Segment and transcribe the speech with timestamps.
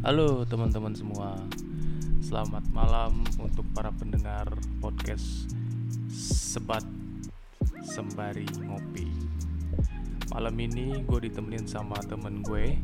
[0.00, 1.36] Halo teman-teman semua.
[2.24, 4.48] Selamat malam untuk para pendengar
[4.80, 5.52] podcast
[6.08, 6.80] Sebat
[7.84, 9.04] Sembari Ngopi.
[10.32, 12.80] Malam ini gue ditemenin sama temen gue.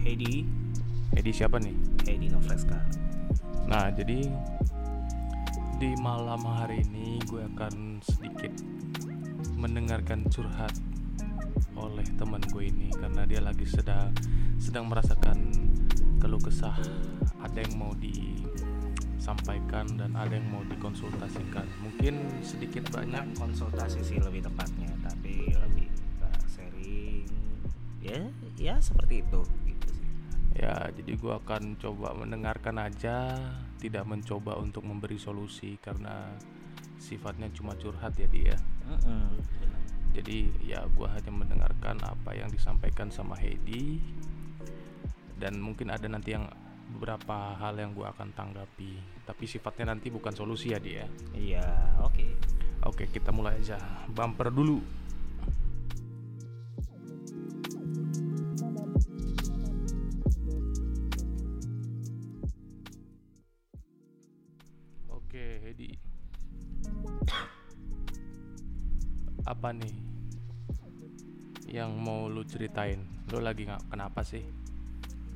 [0.00, 0.48] Heidi
[1.12, 1.76] Edi siapa nih?
[2.08, 2.80] Heidi Novreska.
[3.68, 4.24] Nah jadi
[5.76, 8.56] di malam hari ini gue akan sedikit
[9.60, 10.72] mendengarkan curhat
[11.76, 14.08] oleh teman gue ini karena dia lagi sedang
[14.56, 15.52] sedang merasakan
[16.26, 16.74] keluh kesah.
[17.38, 21.62] Ada yang mau disampaikan dan ada yang mau dikonsultasikan.
[21.86, 23.38] Mungkin sedikit banyak.
[23.38, 25.86] Konsultasi sih lebih tepatnya tapi lebih
[26.18, 27.30] ke sharing.
[28.02, 28.26] Ya
[28.58, 29.38] ya seperti itu
[29.70, 30.10] gitu sih.
[30.58, 33.38] Ya jadi gue akan coba mendengarkan aja
[33.78, 36.34] tidak mencoba untuk memberi solusi karena
[36.98, 38.56] sifatnya cuma curhat ya dia
[38.88, 39.82] Mm-mm, benar.
[40.16, 44.00] jadi ya gue hanya mendengarkan apa yang disampaikan sama Heidi
[45.36, 46.48] dan mungkin ada nanti yang
[46.96, 49.22] beberapa hal yang gue akan tanggapi.
[49.26, 51.04] Tapi sifatnya nanti bukan solusi ya dia
[51.36, 51.64] iya
[52.02, 52.26] oke.
[52.86, 53.78] Oke kita mulai aja.
[54.08, 54.78] Bumper dulu.
[65.10, 66.06] Oke Heidi
[69.46, 69.94] apa nih
[71.70, 72.98] yang mau lu ceritain?
[73.30, 74.42] Lu lagi nggak kenapa sih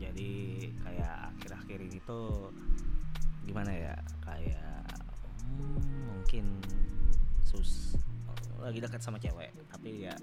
[0.01, 0.33] jadi
[0.81, 2.48] kayak akhir-akhir ini tuh
[3.45, 3.95] gimana ya?
[4.25, 4.89] Kayak
[5.45, 6.56] hmm, mungkin
[7.45, 8.01] sus
[8.61, 10.17] lagi dekat sama cewek tapi ya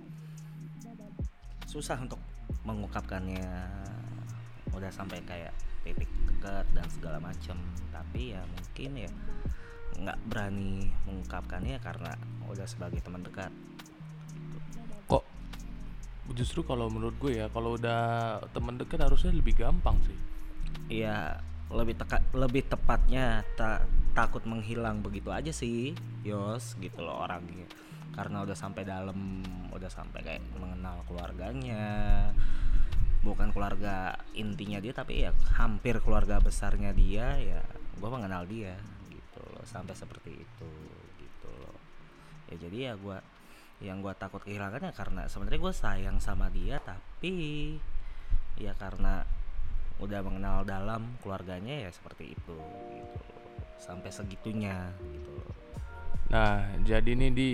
[1.70, 2.18] susah untuk
[2.66, 3.46] mengungkapkannya.
[4.74, 5.54] Udah sampai kayak
[5.86, 7.58] titik dekat dan segala macem.
[7.94, 9.12] Tapi ya mungkin ya
[9.98, 12.14] nggak berani mengungkapkannya karena
[12.50, 13.50] udah sebagai teman dekat
[16.36, 20.18] justru kalau menurut gue ya kalau udah temen dekat harusnya lebih gampang sih.
[20.88, 23.84] Iya lebih teka, lebih tepatnya ta-
[24.16, 25.92] takut menghilang begitu aja sih
[26.24, 27.68] Yos gitu loh orangnya
[28.16, 31.86] karena udah sampai dalam udah sampai kayak mengenal keluarganya.
[33.22, 37.62] Bukan keluarga intinya dia tapi ya hampir keluarga besarnya dia ya
[38.00, 38.74] gue mengenal dia
[39.12, 39.62] gitu loh.
[39.68, 40.72] Sampai seperti itu
[41.22, 41.78] gitu loh.
[42.50, 43.18] Ya jadi ya gue
[43.78, 47.78] yang gue takut kehilangannya karena sebenarnya gue sayang sama dia tapi
[48.58, 49.22] ya karena
[50.02, 52.58] udah mengenal dalam keluarganya ya seperti itu
[52.94, 53.22] gitu
[53.78, 55.36] sampai segitunya gitu.
[56.34, 57.50] Nah, jadi ini di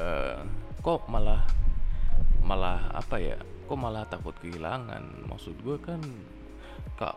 [0.00, 0.40] eh,
[0.80, 1.44] kok malah
[2.42, 3.36] malah apa ya?
[3.68, 5.28] Kok malah takut kehilangan?
[5.28, 6.00] Maksud gue kan
[6.96, 7.16] kak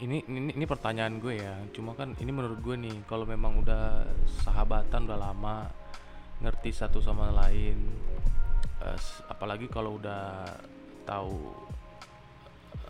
[0.00, 1.54] ini ini ini pertanyaan gue ya.
[1.72, 4.04] Cuma kan ini menurut gue nih, kalau memang udah
[4.44, 5.68] sahabatan udah lama,
[6.42, 7.76] ngerti satu sama lain,
[8.96, 10.44] s- apalagi kalau udah
[11.04, 11.52] tahu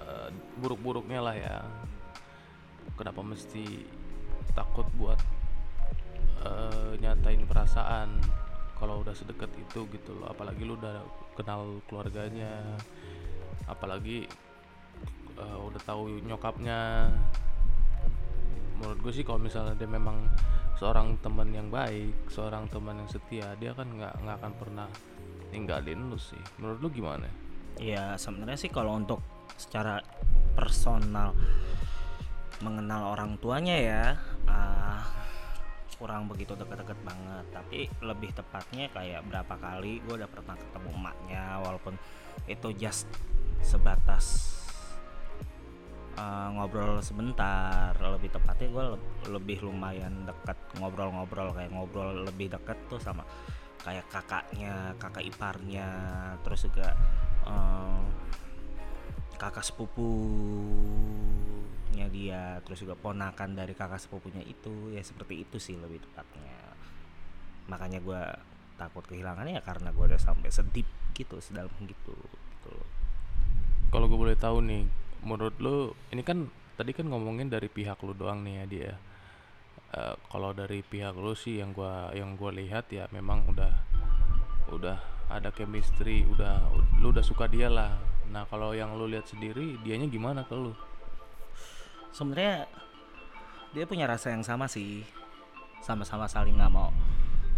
[0.03, 1.59] eh, buruk-buruknya lah ya.
[2.97, 3.85] Kenapa mesti
[4.57, 5.21] takut buat
[6.45, 8.09] eh, nyatain perasaan
[8.77, 11.01] kalau udah sedekat itu gitu loh apalagi lu udah
[11.33, 12.61] kenal keluarganya
[13.69, 14.29] apalagi
[15.37, 17.09] eh, udah tahu nyokapnya
[18.77, 20.29] menurut gue sih kalau misalnya dia memang
[20.77, 24.89] seorang teman yang baik seorang teman yang setia dia kan nggak nggak akan pernah
[25.51, 26.41] ninggalin lu sih.
[26.59, 27.29] Menurut lu gimana?
[27.81, 29.21] Ya sebenarnya sih kalau untuk
[29.57, 30.01] secara
[30.57, 31.37] personal
[32.65, 34.05] mengenal orang tuanya ya
[34.49, 35.05] ah,
[36.01, 37.45] kurang begitu deket-deket banget.
[37.53, 41.95] Tapi lebih tepatnya kayak berapa kali gue udah pernah ketemu emaknya walaupun
[42.47, 43.09] itu just
[43.65, 44.66] sebatas
[46.17, 47.95] uh, ngobrol sebentar.
[47.97, 48.85] Lebih tepatnya gue
[49.31, 53.25] lebih lumayan dekat ngobrol-ngobrol kayak ngobrol lebih dekat tuh sama
[53.87, 55.87] kayak kakaknya kakak iparnya
[56.43, 56.91] terus juga
[57.47, 58.03] uh,
[59.39, 60.03] kakak sepupunya
[62.11, 66.75] dia terus juga ponakan dari kakak sepupunya itu ya seperti itu sih lebih tepatnya.
[67.71, 68.23] Makanya gue
[68.77, 70.85] takut kehilangannya ya karena gue udah sampai sedip
[71.17, 72.75] gitu sedalam gitu gitu
[73.89, 74.85] kalau gue boleh tahu nih
[75.27, 76.47] menurut lu ini kan
[76.79, 78.93] tadi kan ngomongin dari pihak lu doang nih ya dia
[79.97, 83.71] Eh, kalau dari pihak lu sih yang gua yang gua lihat ya memang udah
[84.75, 84.99] udah
[85.31, 86.59] ada chemistry udah
[86.99, 87.95] lu udah suka dia lah.
[88.29, 90.75] Nah kalau yang lu lihat sendiri dianya gimana ke lu?
[92.11, 92.67] Sebenarnya
[93.73, 95.07] dia punya rasa yang sama sih.
[95.81, 96.91] Sama-sama saling nggak mau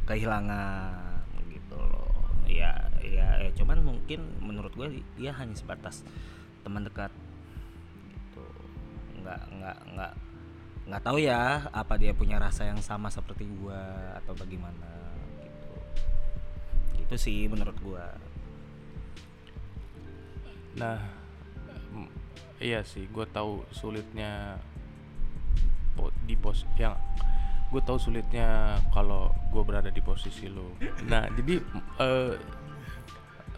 [0.04, 2.12] kehilangan gitu loh.
[2.44, 6.04] Ya ya ya cuman mungkin menurut gue dia hanya sebatas
[6.60, 7.08] teman dekat
[9.28, 10.12] nggak nggak nggak
[10.88, 14.88] nggak tahu ya apa dia punya rasa yang sama seperti gua atau bagaimana
[15.44, 15.76] gitu.
[17.04, 18.08] Gitu sih menurut gua.
[20.80, 20.96] Nah,
[22.58, 24.58] iya sih gue tahu sulitnya
[26.26, 26.94] di pos yang
[27.68, 30.78] gue tahu sulitnya kalau gue berada di posisi lo
[31.10, 31.58] nah jadi
[31.98, 32.34] eh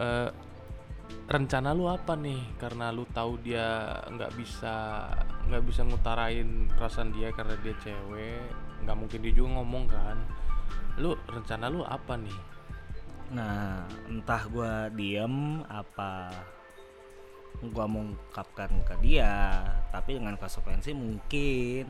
[0.01, 0.29] eh,
[1.31, 5.07] rencana lu apa nih karena lu tahu dia nggak bisa
[5.47, 8.43] nggak bisa ngutarain perasaan dia karena dia cewek
[8.83, 10.19] nggak mungkin dia juga ngomong kan
[10.99, 12.51] lu rencana lu apa nih
[13.31, 16.35] Nah, entah gua diem apa
[17.71, 19.62] gua mengungkapkan ke dia,
[19.95, 21.87] tapi dengan konsekuensi mungkin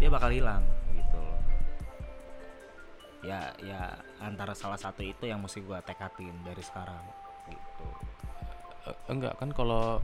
[0.00, 0.64] dia bakal hilang
[0.96, 1.42] gitu loh.
[3.20, 3.92] Ya, ya
[4.24, 7.04] antara salah satu itu yang mesti gua tekatin dari sekarang
[7.52, 7.88] gitu.
[8.88, 10.00] Eh, enggak kan kalau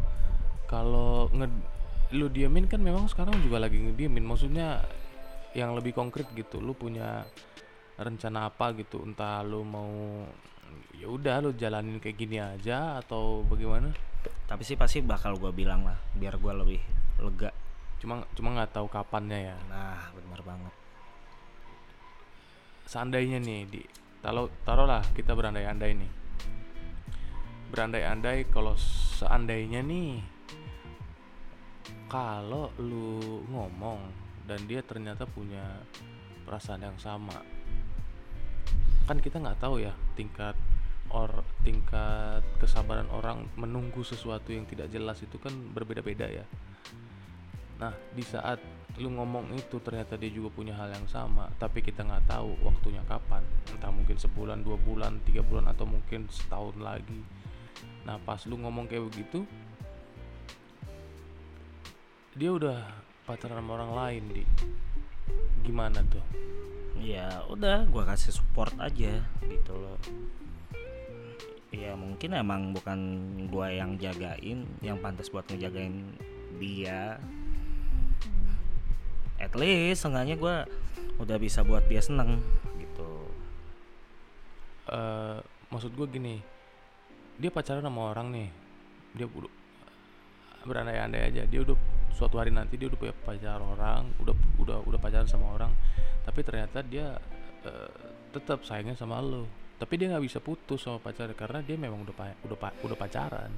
[0.68, 1.48] kalau nge
[2.14, 4.24] lu diemin kan memang sekarang juga lagi ngediemin.
[4.26, 4.84] Maksudnya
[5.56, 7.24] yang lebih konkret gitu lu punya
[7.96, 9.00] rencana apa gitu?
[9.02, 9.88] Entah lu mau
[10.98, 13.90] ya udah lu jalanin kayak gini aja atau bagaimana?
[14.46, 16.82] Tapi sih pasti bakal gua bilang lah, biar gua lebih
[17.22, 17.50] lega.
[17.96, 19.56] cuma cuma nggak tahu kapannya ya.
[19.72, 20.74] Nah, benar banget.
[22.86, 23.82] seandainya nih di
[24.22, 26.10] taruh taruhlah kita berandai-andai nih
[27.70, 28.74] berandai-andai kalau
[29.18, 30.22] seandainya nih
[32.06, 33.98] kalau lu ngomong
[34.46, 35.82] dan dia ternyata punya
[36.46, 37.34] perasaan yang sama
[39.10, 40.54] kan kita nggak tahu ya tingkat
[41.10, 41.30] or
[41.62, 46.46] tingkat kesabaran orang menunggu sesuatu yang tidak jelas itu kan berbeda-beda ya
[47.76, 48.56] Nah, di saat
[48.96, 53.04] lu ngomong itu ternyata dia juga punya hal yang sama, tapi kita nggak tahu waktunya
[53.04, 53.44] kapan.
[53.68, 57.20] Entah mungkin sebulan, dua bulan, tiga bulan, atau mungkin setahun lagi.
[58.06, 59.42] Nah, pas lu ngomong kayak begitu,
[62.38, 62.86] dia udah
[63.26, 64.44] pacaran sama orang lain di.
[65.66, 66.22] Gimana tuh?
[67.06, 69.98] ya udah gua kasih support aja gitu loh.
[71.74, 72.98] Ya mungkin emang bukan
[73.52, 76.16] gua yang jagain yang pantas buat ngejagain
[76.56, 77.20] dia.
[79.36, 80.64] At least seenggaknya gua
[81.20, 82.40] udah bisa buat dia seneng
[82.80, 83.12] gitu.
[84.88, 86.38] Eh maksud gue gini,
[87.36, 88.48] dia pacaran sama orang nih,
[89.12, 89.52] dia udah
[90.66, 91.76] berandai-andai aja, dia udah
[92.16, 95.72] suatu hari nanti dia udah punya pacar orang, udah udah udah pacaran sama orang,
[96.24, 97.20] tapi ternyata dia
[97.62, 97.90] eh,
[98.32, 99.44] tetap sayangnya sama lo,
[99.76, 103.52] tapi dia nggak bisa putus sama pacar karena dia memang udah pa- udah udah pacaran.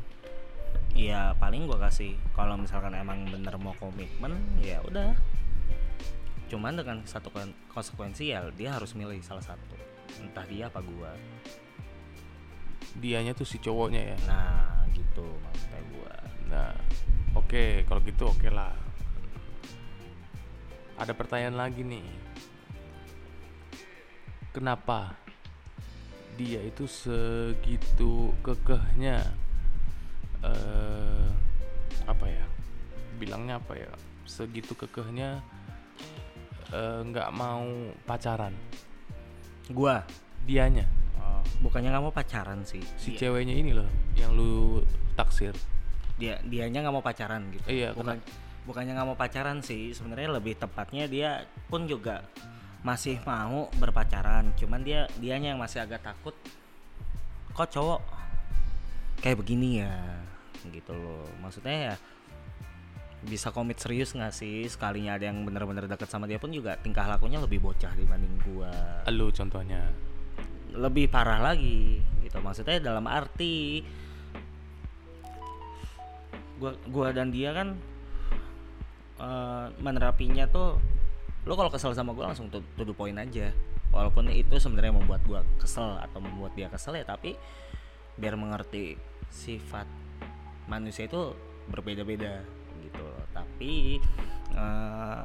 [0.93, 5.17] ya paling gua kasih kalau misalkan emang bener mau komitmen ya udah.
[6.49, 9.77] Cuman dengan satu kon- konsekuensi ya dia harus milih salah satu.
[10.21, 11.13] Entah dia apa gua
[12.97, 14.17] Dianya tuh si cowoknya ya.
[14.25, 16.15] nah gitu maksudnya gua
[16.49, 16.73] Nah,
[17.37, 18.73] oke kalau gitu oke lah.
[20.99, 22.07] Ada pertanyaan lagi nih.
[24.51, 25.15] Kenapa
[26.41, 29.23] dia itu segitu kekehnya
[30.43, 31.29] eh
[32.09, 32.47] apa ya?
[33.21, 33.93] Bilangnya apa ya?
[34.25, 35.45] Segitu kekehnya
[36.73, 38.57] eh, nggak mau pacaran.
[39.69, 40.01] gua
[40.49, 40.89] Dianya,
[41.59, 42.83] bukannya nggak mau pacaran sih.
[43.01, 44.83] Si Dia- ceweknya ini loh yang lu
[45.15, 45.55] taksir.
[46.19, 47.63] dia dianya nggak mau pacaran gitu.
[47.71, 48.19] Iya, bukan
[48.67, 52.27] bukannya nggak mau pacaran sih sebenarnya lebih tepatnya dia pun juga
[52.83, 54.51] masih mau berpacaran.
[54.59, 56.35] Cuman dia dianya yang masih agak takut
[57.55, 58.03] kok cowok
[59.23, 59.95] kayak begini ya?
[60.67, 61.23] Gitu loh.
[61.39, 61.95] Maksudnya ya
[63.23, 64.67] bisa komit serius nggak sih?
[64.67, 68.75] Sekalinya ada yang bener-bener deket sama dia pun juga tingkah lakunya lebih bocah dibanding gua.
[69.11, 69.87] Lu contohnya.
[70.75, 72.39] Lebih parah lagi gitu.
[72.41, 73.83] Maksudnya dalam arti
[76.59, 77.79] gua gua dan dia kan
[79.23, 80.77] eh, menerapinya tuh
[81.49, 83.55] lo kalau kesel sama gua langsung to, to the point aja.
[83.89, 87.39] Walaupun itu sebenarnya membuat gua kesel atau membuat dia kesel ya tapi
[88.19, 88.99] biar mengerti
[89.33, 89.87] sifat
[90.69, 91.33] manusia itu
[91.73, 92.45] berbeda-beda
[92.85, 93.07] gitu.
[93.33, 94.03] Tapi
[94.53, 95.23] eh,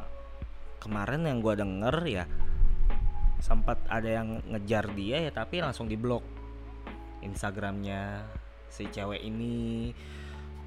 [0.80, 2.26] kemarin yang gua denger ya
[3.44, 6.24] sempat ada yang ngejar dia ya tapi langsung diblok
[7.20, 8.24] Instagramnya
[8.72, 9.92] si cewek ini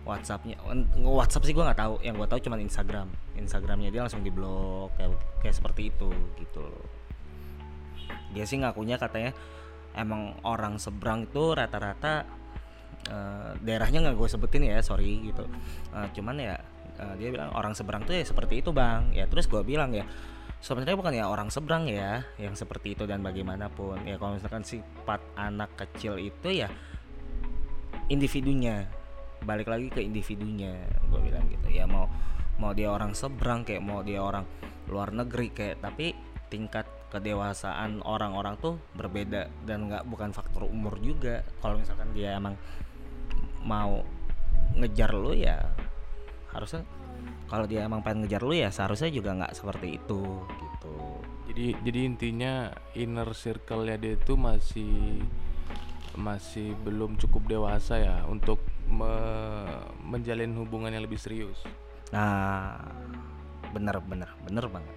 [0.06, 0.60] WhatsAppnya
[1.02, 3.10] WhatsApp sih gua nggak tahu yang gua tahu cuma Instagram.
[3.34, 6.86] Instagramnya dia langsung diblok kayak kayak seperti itu gitu loh.
[8.30, 9.34] Dia sih ngakunya katanya
[9.98, 12.22] emang orang seberang itu rata-rata
[13.10, 15.42] eh, daerahnya nggak gue sebutin ya sorry gitu.
[15.90, 16.54] Eh, cuman ya
[17.02, 19.10] eh, dia bilang orang seberang tuh ya seperti itu bang.
[19.10, 20.06] Ya terus gua bilang ya
[20.60, 24.04] sebenarnya bukan ya orang seberang ya yang seperti itu dan bagaimanapun.
[24.08, 26.68] Ya kalau misalkan sifat anak kecil itu ya
[28.08, 28.88] individunya.
[29.44, 30.74] Balik lagi ke individunya
[31.06, 31.68] gue bilang gitu.
[31.70, 32.08] Ya mau
[32.56, 34.48] mau dia orang seberang kayak mau dia orang
[34.88, 36.16] luar negeri kayak tapi
[36.48, 41.44] tingkat kedewasaan orang-orang tuh berbeda dan nggak bukan faktor umur juga.
[41.60, 42.56] Kalau misalkan dia emang
[43.62, 44.02] mau
[44.76, 45.62] ngejar lu ya
[46.52, 46.82] harusnya
[47.46, 50.20] kalau dia emang pengen ngejar lu ya seharusnya juga nggak seperti itu
[50.60, 50.96] gitu
[51.46, 52.52] Jadi jadi intinya
[52.98, 55.22] inner circle-nya dia itu masih
[56.18, 58.58] masih belum cukup dewasa ya untuk
[58.90, 61.60] me- menjalin hubungan yang lebih serius.
[62.14, 62.78] nah
[63.74, 64.94] bener bener bener banget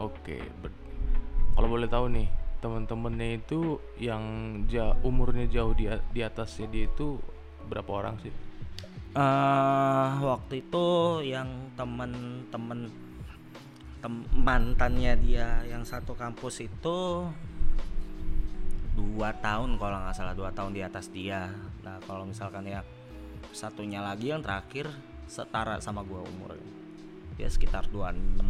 [0.00, 0.40] Oke,
[1.54, 2.26] kalau boleh tahu nih
[2.60, 4.22] teman-temannya itu yang
[4.64, 7.20] ja- umurnya jauh di di atasnya dia itu
[7.68, 8.32] berapa orang sih?
[9.10, 10.86] Eh waktu itu
[11.26, 12.86] yang temen-temen
[13.98, 17.26] tem- mantannya dia yang satu kampus itu
[18.94, 21.50] dua tahun kalau nggak salah dua tahun di atas dia
[21.82, 22.86] nah kalau misalkan ya
[23.50, 24.86] satunya lagi yang terakhir
[25.26, 26.70] setara sama gua umurnya
[27.34, 28.44] dia sekitar 26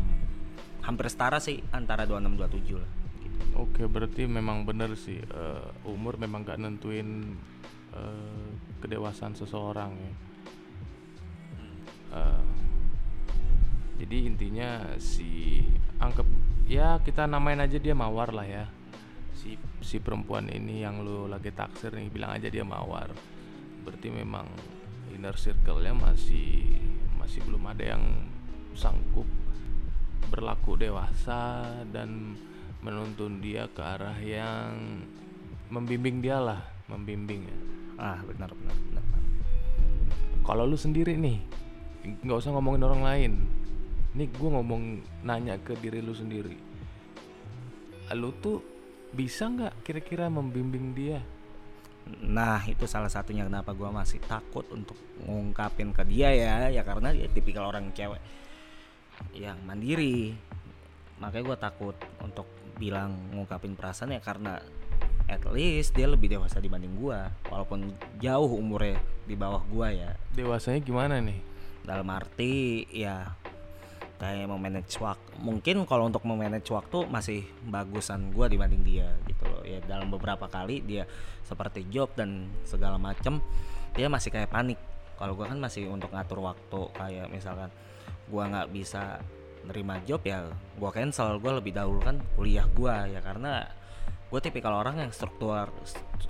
[0.83, 2.91] hampir setara sih antara 26 27 lah
[3.23, 3.39] gitu.
[3.55, 7.39] Oke, berarti memang benar sih eh, umur memang gak nentuin
[7.95, 8.49] eh,
[8.83, 10.13] kedewasaan seseorang ya.
[14.01, 15.61] Jadi intinya si
[16.01, 16.25] anggap
[16.65, 18.65] ya kita namain aja dia mawar lah ya.
[19.37, 23.13] Si si perempuan ini yang lu lagi taksir nih bilang aja dia mawar.
[23.85, 24.49] Berarti memang
[25.13, 26.81] inner circle-nya masih
[27.21, 28.05] masih belum ada yang
[28.73, 29.29] sanggup
[30.31, 32.39] berlaku dewasa dan
[32.81, 35.05] menuntun dia ke arah yang
[35.69, 37.59] membimbing dia lah, membimbing ya.
[38.01, 39.05] ah benar benar benar
[40.41, 41.45] Kalau lu sendiri nih,
[42.23, 43.33] nggak usah ngomongin orang lain.
[44.17, 44.83] Nih gue ngomong
[45.23, 46.57] nanya ke diri lu sendiri.
[48.15, 48.59] Lu tuh
[49.15, 51.23] bisa nggak kira-kira membimbing dia?
[52.19, 57.15] Nah itu salah satunya kenapa gua masih takut untuk ngungkapin ke dia ya Ya karena
[57.15, 58.19] dia tipikal orang cewek
[59.37, 60.35] yang mandiri
[61.23, 62.49] Makanya gua takut untuk
[62.81, 64.59] bilang ngungkapin perasaan ya karena
[65.31, 68.99] at least dia lebih dewasa dibanding gua Walaupun jauh umurnya
[69.29, 71.50] di bawah gua ya Dewasanya gimana nih?
[71.85, 73.29] Dalam arti ya
[74.21, 79.65] kayak memanage waktu mungkin kalau untuk memanage waktu masih bagusan gua dibanding dia gitu loh.
[79.65, 81.09] Ya dalam beberapa kali dia
[81.45, 83.41] seperti job dan segala macem
[83.97, 84.77] dia masih kayak panik.
[85.17, 87.73] Kalau gua kan masih untuk ngatur waktu kayak misalkan
[88.29, 89.21] gua nggak bisa
[89.61, 90.49] nerima job ya
[90.81, 93.25] gua cancel gua lebih dahulu kan kuliah gua ya.
[93.25, 93.81] Karena
[94.31, 95.67] gue tipikal orang yang struktur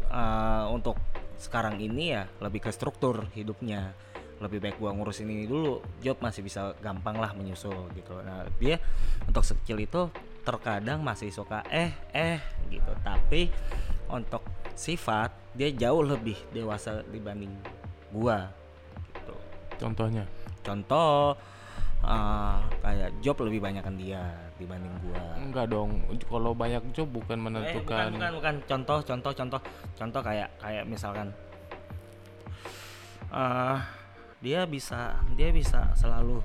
[0.08, 0.96] eh, untuk
[1.36, 3.92] sekarang ini ya lebih ke struktur hidupnya
[4.40, 8.80] lebih baik gua ngurusin ini dulu job masih bisa gampang lah menyusul gitu nah dia
[9.22, 10.08] untuk sekecil itu
[10.40, 13.52] terkadang masih suka eh eh gitu tapi
[14.08, 14.40] untuk
[14.72, 17.52] sifat dia jauh lebih dewasa dibanding
[18.08, 18.48] gua
[19.12, 19.34] gitu
[19.76, 20.24] Contohnya?
[20.60, 21.36] contoh
[22.00, 24.24] eh, kayak job lebih banyak kan dia
[24.56, 26.00] dibanding gua Enggak dong.
[26.22, 28.12] Kalau banyak job bukan Eh, menentukan.
[28.12, 28.54] bukan, bukan, bukan.
[28.64, 29.60] Contoh, contoh, contoh,
[29.96, 31.32] contoh kayak kayak misalkan,
[33.32, 33.78] eh
[34.40, 36.40] dia bisa, dia bisa selalu,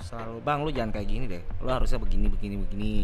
[0.00, 1.42] selalu bang lu jangan kayak gini deh.
[1.60, 2.94] Lu harusnya begini, begini, begini.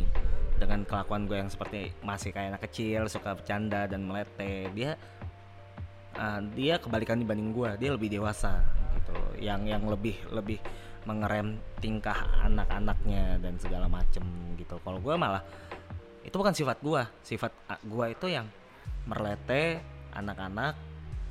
[0.61, 4.97] Dengan kelakuan gue yang seperti masih kayak anak kecil, suka bercanda dan melete, dia
[6.17, 7.71] eh, dia kebalikan dibanding gue.
[7.81, 8.61] Dia lebih dewasa
[8.97, 10.61] gitu, yang yang lebih lebih
[11.09, 14.21] mengerem tingkah anak-anaknya dan segala macem
[14.61, 14.77] gitu.
[14.85, 15.41] Kalau gue malah
[16.25, 18.47] itu bukan sifat gua sifat a- gua itu yang
[19.09, 19.81] merlete
[20.13, 20.77] anak-anak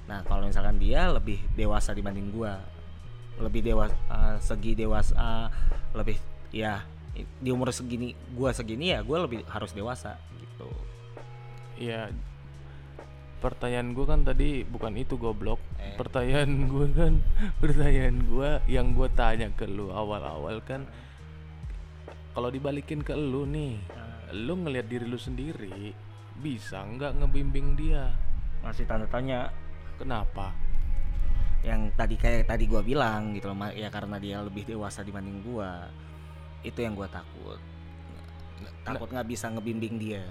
[0.10, 2.58] nah kalau misalkan dia lebih dewasa dibanding gua
[3.40, 3.96] lebih dewasa
[4.44, 5.48] segi dewasa uh,
[5.96, 6.20] lebih
[6.52, 6.84] ya
[7.20, 10.68] di umur segini gua segini ya gua lebih harus dewasa gitu
[11.80, 12.12] Iya.
[13.40, 15.64] Pertanyaan gue kan tadi bukan itu goblok.
[15.80, 15.96] Eh.
[15.96, 17.14] Pertanyaan gue kan
[17.64, 20.84] pertanyaan gue yang gue tanya ke lu awal-awal kan
[22.36, 23.80] kalau dibalikin ke lu nih,
[24.36, 25.92] lu ngelihat diri lu sendiri
[26.40, 28.12] bisa nggak ngebimbing dia?
[28.60, 29.48] masih tanda tanya
[29.96, 30.52] Kenapa?
[31.64, 35.88] Yang tadi kayak tadi gua bilang gitu loh ya karena dia lebih dewasa dibanding gua
[36.64, 37.60] itu yang gua takut
[38.84, 40.24] takut nggak bisa ngebimbing dia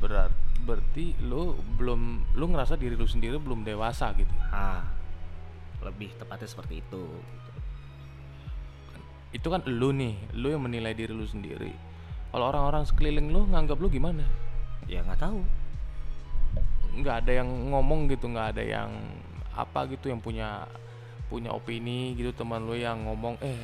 [0.00, 0.32] Berat
[0.64, 4.32] berarti lu belum lu ngerasa diri lu sendiri belum dewasa gitu.
[4.52, 4.84] ah
[5.80, 7.52] lebih tepatnya seperti itu gitu.
[9.30, 11.72] Itu kan lu nih, lu yang menilai diri lu sendiri.
[12.28, 14.26] Kalau orang-orang sekeliling lu nganggap lu gimana?
[14.90, 15.40] ya nggak tahu
[16.98, 18.90] nggak ada yang ngomong gitu nggak ada yang
[19.62, 20.64] apa gitu yang punya
[21.30, 23.54] punya opini gitu teman lu yang ngomong eh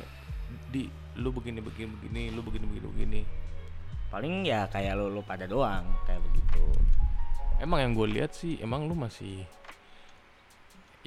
[0.71, 0.87] di
[1.19, 3.21] lu begini begini begini lu begini begini begini.
[4.07, 6.63] Paling ya kayak lu lu pada doang kayak begitu.
[7.59, 9.43] Emang yang gue lihat sih emang lu masih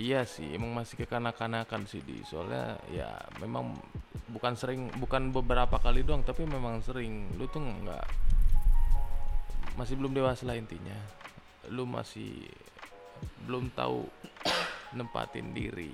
[0.01, 2.21] iya sih emang masih kekanak-kanakan sih di.
[2.29, 3.09] Soalnya ya
[3.41, 3.79] memang
[4.29, 7.33] bukan sering bukan beberapa kali doang tapi memang sering.
[7.41, 8.05] Lu tuh nggak
[9.81, 10.99] masih belum dewasa lah intinya.
[11.73, 12.45] Lu masih
[13.49, 14.05] belum tahu
[14.95, 15.91] nempatin diri.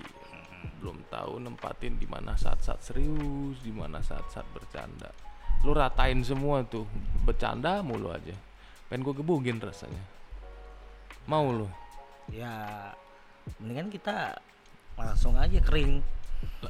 [0.80, 5.10] Belum tahu nempatin di mana saat-saat serius di mana saat-saat bercanda.
[5.64, 6.86] Lu ratain semua tuh
[7.24, 8.34] bercanda mulu aja.
[8.88, 10.02] Pengen gue gebugin rasanya.
[11.26, 11.68] Mau lu?
[12.30, 12.92] Ya
[13.62, 14.38] mendingan kita
[14.98, 16.02] langsung aja kering.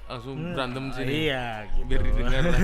[0.06, 1.26] Langsung berantem sini.
[1.26, 1.86] iya gitu.
[1.90, 2.44] biar didengar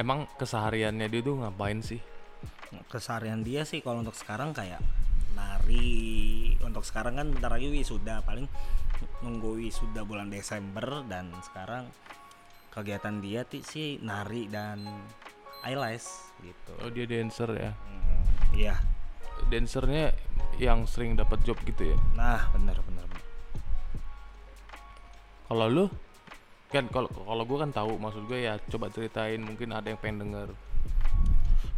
[0.00, 2.00] emang kesehariannya dia tuh ngapain sih
[2.90, 4.78] keseharian dia sih kalau untuk sekarang kayak
[5.34, 8.46] nari untuk sekarang kan bentar lagi wisuda paling
[9.24, 11.88] nunggu wisuda bulan Desember dan sekarang
[12.70, 14.86] kegiatan dia sih nari dan
[15.66, 16.72] eyelash gitu.
[16.80, 17.72] Oh dia dancer ya?
[17.74, 18.22] Hmm,
[18.54, 18.74] iya.
[19.50, 20.14] Dancernya
[20.60, 21.98] yang sering dapat job gitu ya?
[22.14, 23.06] Nah bener, bener.
[25.50, 25.84] kalau lu?
[26.70, 30.22] Kan kalau kalau gue kan tahu maksud gue ya coba ceritain mungkin ada yang pengen
[30.22, 30.54] denger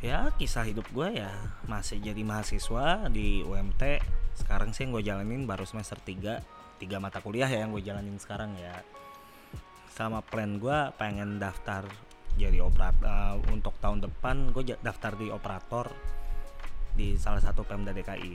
[0.03, 1.31] ya kisah hidup gue ya
[1.71, 4.03] masih jadi mahasiswa di UMT
[4.35, 6.43] sekarang sih yang gue jalanin baru semester 3
[6.83, 8.83] tiga mata kuliah ya yang gue jalanin sekarang ya.
[9.95, 11.87] Sama plan gue pengen daftar
[12.35, 15.87] jadi operator untuk tahun depan gue daftar di operator
[16.99, 18.35] di salah satu Pemda DKI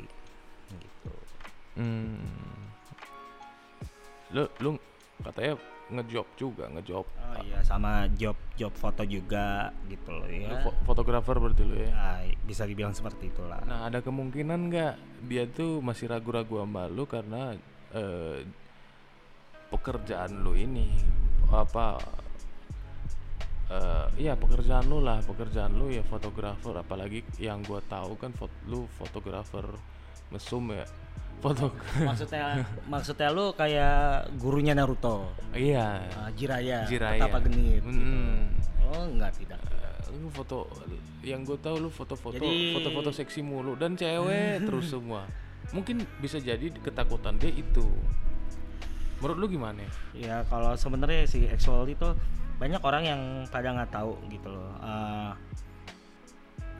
[0.79, 1.13] gitu.
[1.77, 2.23] Hmm.
[4.33, 4.75] lu lu
[5.23, 5.55] katanya
[5.87, 7.05] ngejob juga ngejob.
[7.07, 10.59] Oh iya sama job job foto juga gitu loh ya.
[10.59, 11.91] Fo- fotografer berarti lu ya?
[11.95, 13.63] Nah, bisa dibilang seperti itulah.
[13.63, 14.93] Nah ada kemungkinan nggak
[15.31, 17.55] dia tuh masih ragu-ragu sama lu karena
[17.95, 18.43] eh,
[19.71, 20.91] pekerjaan lu ini
[21.47, 21.99] apa
[23.67, 26.75] eh iya pekerjaan lu lah pekerjaan lu ya fotografer.
[26.75, 29.63] Apalagi yang gua tahu kan fot lu fotografer
[30.31, 30.83] mesum ya
[31.37, 33.93] foto maksudnya maksudnya lu kayak
[34.35, 37.21] gurunya Naruto iya Ah, Jiraya, Jiraya.
[37.21, 37.87] Petapa Genit gitu.
[37.87, 38.49] Mm-mm.
[38.87, 39.59] Oh enggak tidak.
[39.69, 40.65] Eh, lu foto
[41.21, 45.29] yang gue tahu lu foto-foto Jadi- foto-foto seksi mulu dan cewek terus semua
[45.69, 47.83] mungkin bisa jadi ketakutan dia itu
[49.17, 52.07] menurut lu gimana Ya kalau sebenarnya si actual itu
[52.57, 54.73] banyak orang yang pada nggak tahu gitu loh.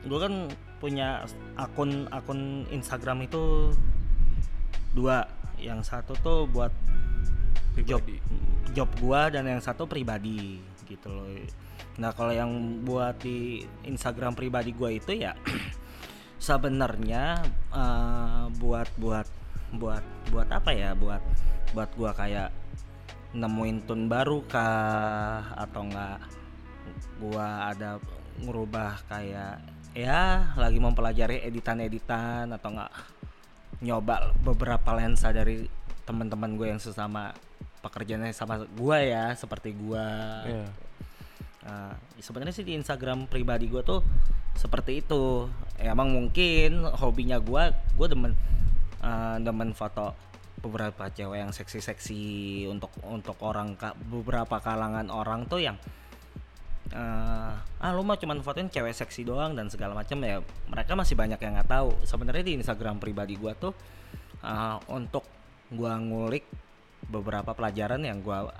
[0.00, 0.34] gue kan
[0.78, 3.74] punya akun akun Instagram itu
[4.98, 5.30] dua.
[5.58, 6.74] Yang satu tuh buat
[7.86, 11.26] job pribadi job gua dan yang satu pribadi gitu loh.
[11.98, 15.34] Nah kalau yang buat di Instagram pribadi gua itu ya
[16.38, 17.42] sebenarnya
[17.74, 19.26] eh, buat buat
[19.74, 21.20] buat buat apa ya buat
[21.76, 22.54] buat gua kayak
[23.36, 26.18] nemuin tune baru kah atau enggak
[27.20, 28.00] gua ada
[28.40, 29.60] ngerubah kayak
[29.92, 32.92] ya lagi mempelajari editan-editan atau enggak
[33.78, 35.66] nyoba beberapa lensa dari
[36.02, 37.36] teman-teman gue yang sesama
[37.78, 40.66] pekerjaannya sama gua ya seperti gua Iya.
[41.68, 44.00] Nah, sebenarnya sih di Instagram pribadi gue tuh
[44.56, 45.46] seperti itu.
[45.76, 48.32] Ya, emang mungkin hobinya gue, gue demen
[49.04, 50.16] eh, demen foto
[50.58, 53.78] beberapa cewek yang seksi-seksi untuk untuk orang
[54.10, 55.78] beberapa kalangan orang tuh yang
[56.92, 60.40] eh, ah lu mah cuman fotoin cewek seksi doang dan segala macam ya.
[60.70, 61.90] Mereka masih banyak yang nggak tahu.
[62.04, 63.72] Sebenarnya di Instagram pribadi gua tuh
[64.44, 65.24] eh, untuk
[65.72, 66.44] gua ngulik
[67.08, 68.50] beberapa pelajaran yang gua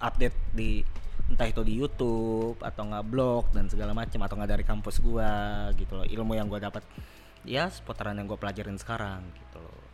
[0.00, 0.84] update di
[1.24, 5.68] entah itu di YouTube atau nggak blog dan segala macam atau nggak dari kampus gua
[5.76, 6.06] gitu loh.
[6.06, 6.84] Ilmu yang gua dapat
[7.44, 9.84] ya seputaran yang gue pelajarin sekarang gitu loh.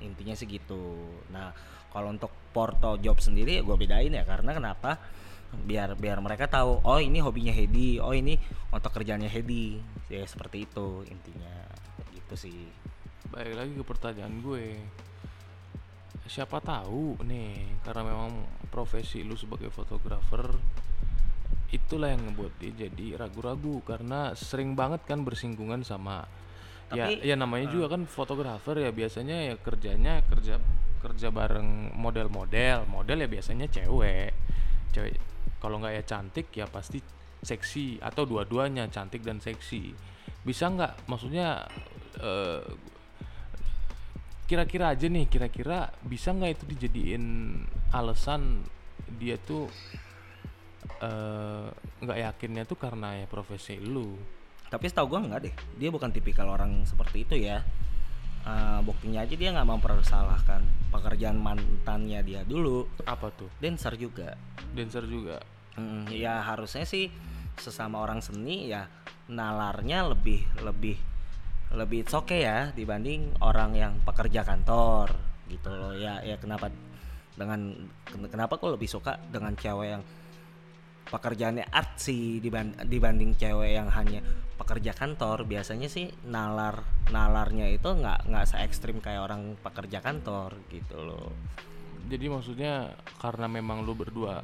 [0.00, 1.12] Intinya sih gitu.
[1.30, 1.52] Nah
[1.92, 4.96] kalau untuk porto job sendiri gue bedain ya karena kenapa
[5.68, 8.40] biar biar mereka tahu oh ini hobinya Hedi oh ini
[8.72, 9.80] untuk kerjanya Hedi.
[10.08, 11.68] Ya seperti itu intinya.
[12.12, 12.58] Gitu sih.
[13.28, 14.76] Balik lagi ke pertanyaan gue.
[16.28, 18.32] Siapa tahu nih karena memang
[18.68, 20.44] profesi lu sebagai fotografer
[21.68, 23.80] itulah yang ngebuat dia jadi ragu-ragu.
[23.84, 26.24] Karena sering banget kan bersinggungan sama
[26.88, 30.56] Tapi, ya ya namanya juga kan fotografer ya biasanya ya kerjanya kerja
[31.04, 32.88] kerja bareng model-model.
[32.88, 34.32] Model ya biasanya cewek.
[34.96, 35.20] Cewek
[35.58, 37.02] kalau nggak ya cantik ya pasti
[37.42, 39.94] seksi atau dua-duanya cantik dan seksi.
[40.42, 41.06] Bisa nggak?
[41.10, 41.66] Maksudnya
[42.18, 42.66] eh,
[44.48, 47.24] kira-kira aja nih kira-kira bisa nggak itu dijadiin
[47.92, 48.64] alasan
[49.18, 49.70] dia tuh
[51.02, 51.68] eh,
[52.02, 54.18] nggak yakinnya tuh karena ya profesi lu?
[54.68, 55.54] Tapi setahu gue nggak deh.
[55.78, 57.64] Dia bukan tipikal orang seperti itu ya
[58.46, 62.88] Eh, buktinya aja dia nggak mempersalahkan pekerjaan mantannya dia dulu.
[63.04, 63.50] Apa tuh?
[63.60, 64.38] Dancer juga.
[64.72, 65.42] Dancer juga?
[65.76, 67.12] Mm, ya harusnya sih
[67.58, 68.86] sesama orang seni ya
[69.28, 70.96] nalarnya lebih lebih
[71.74, 75.12] lebih it's okay ya dibanding orang yang pekerja kantor
[75.52, 75.92] gitu loh.
[75.92, 76.72] Ya ya kenapa
[77.36, 80.02] dengan ken- kenapa kok lebih suka dengan cewek yang
[81.08, 84.24] pekerjaannya artsy diban- dibanding cewek yang hanya
[84.58, 90.58] pekerja kantor biasanya sih nalar nalarnya itu nggak nggak se ekstrim kayak orang pekerja kantor
[90.68, 91.30] gitu loh
[92.08, 94.40] Jadi maksudnya karena memang lu berdua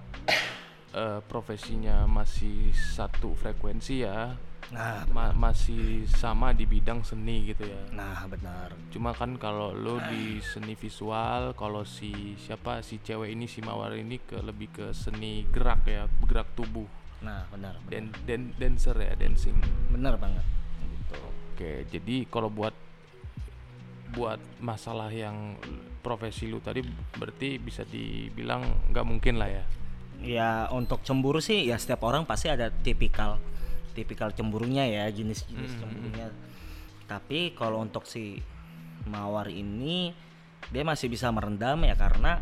[0.95, 4.37] eh, profesinya masih satu frekuensi ya,
[4.69, 7.83] nah ma- masih sama di bidang seni gitu ya.
[7.91, 13.49] nah benar Cuma kan kalau lu di seni visual, kalau si siapa si cewek ini
[13.49, 16.87] si Mawar ini ke lebih ke seni gerak ya, gerak tubuh.
[17.25, 19.57] Nah benar benar, Dan dan dancer ya, dancing.
[19.89, 20.45] benar banget.
[20.85, 21.17] Gitu.
[21.57, 22.77] Oke, jadi kalau buat
[24.15, 25.59] buat masalah yang
[26.05, 26.85] profesi lu tadi
[27.19, 29.65] berarti bisa dibilang nggak mungkin lah ya.
[30.23, 33.43] ya untuk cemburu sih ya setiap orang pasti ada tipikal
[33.99, 36.31] tipikal cemburunya ya jenis-jenis cemburunya.
[37.11, 38.39] tapi kalau untuk si
[39.11, 40.15] mawar ini
[40.71, 42.39] dia masih bisa merendam ya karena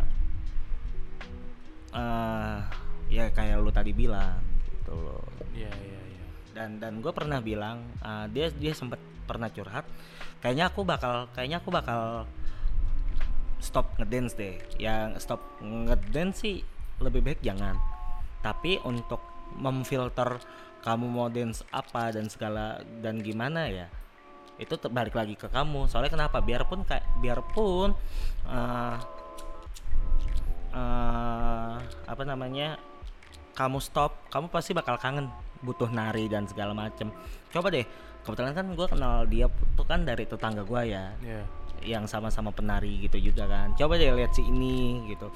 [1.97, 2.59] eh
[3.09, 4.52] ya kayak lu tadi bilang
[4.93, 5.25] gitu loh.
[5.57, 6.25] Iya iya iya.
[6.53, 9.89] dan dan gue pernah bilang eh, dia dia sempat pernah curhat
[10.45, 12.29] kayaknya aku bakal kayaknya aku bakal
[13.63, 14.61] stop ngedance deh.
[14.77, 16.61] Yang stop ngedance sih
[17.01, 17.79] lebih baik jangan.
[18.45, 19.23] Tapi untuk
[19.57, 20.43] memfilter
[20.83, 23.87] kamu mau dance apa dan segala dan gimana ya
[24.59, 25.87] itu balik lagi ke kamu.
[25.89, 26.43] Soalnya kenapa?
[26.43, 27.95] Biarpun kayak biarpun
[28.51, 28.99] eh
[30.75, 32.77] eh, apa namanya
[33.53, 35.29] kamu stop kamu pasti bakal kangen
[35.63, 37.13] butuh nari dan segala macem.
[37.53, 37.87] Coba deh
[38.23, 41.43] kebetulan kan gue kenal dia tuh kan dari tetangga gue ya Iya.
[41.83, 43.75] yang sama-sama penari gitu juga kan.
[43.75, 45.31] Coba deh lihat si ini gitu.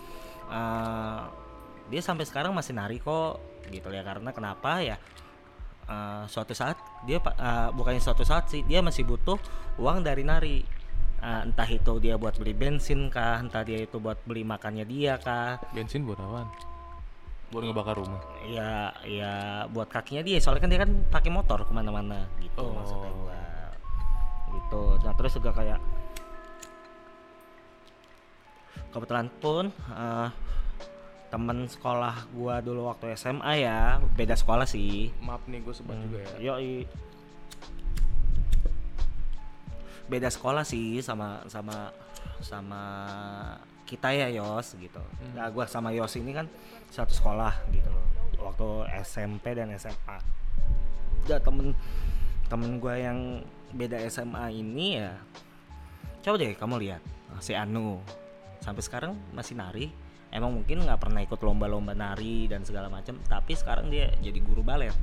[0.46, 1.20] Eh,
[1.86, 3.38] dia sampai sekarang masih nari kok
[3.70, 4.02] gitu ya.
[4.02, 4.96] Karena kenapa ya?
[5.86, 9.38] Eh, suatu saat dia eh, bukannya suatu saat sih dia masih butuh
[9.78, 10.58] uang dari nari.
[11.16, 15.18] Eh, entah itu dia buat beli bensin kah entah dia itu buat beli makannya dia
[15.18, 15.58] kah.
[15.74, 16.46] Bensin buat apaan?
[17.46, 18.18] Buat ngebakar rumah.
[18.44, 19.34] ya ya
[19.66, 22.74] buat kakinya dia soalnya kan dia kan pakai motor ke mana-mana gitu Oh.
[22.74, 23.42] maksudnya gua
[24.50, 25.78] gitu nah terus juga kayak
[28.90, 30.28] kebetulan pun eh,
[31.26, 33.78] temen sekolah gua dulu waktu SMA ya
[34.14, 36.50] beda sekolah sih Maaf nih gue sebut juga ya.
[36.50, 36.86] Yoi.
[40.06, 41.90] Beda sekolah sih sama sama
[42.42, 42.82] sama
[43.86, 45.02] kita ya Yos gitu.
[45.34, 46.50] Nah, gua sama Yos ini kan
[46.90, 48.06] satu sekolah gitu loh.
[48.42, 50.18] Waktu SMP dan SMA.
[51.30, 51.74] Ya temen
[52.46, 53.42] temen gua yang
[53.74, 55.18] beda SMA ini ya
[56.22, 58.02] coba deh kamu lihat nah, si Anu
[58.62, 59.90] sampai sekarang masih nari
[60.30, 64.62] emang mungkin nggak pernah ikut lomba-lomba nari dan segala macam tapi sekarang dia jadi guru
[64.62, 64.94] balet